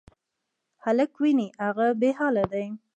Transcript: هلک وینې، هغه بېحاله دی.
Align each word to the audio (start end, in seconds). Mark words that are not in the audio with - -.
هلک 0.83 1.11
وینې، 1.21 1.47
هغه 1.63 1.85
بېحاله 1.99 2.43
دی. 2.53 2.65